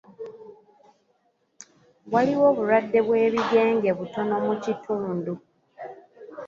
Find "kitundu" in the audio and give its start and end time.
4.63-5.33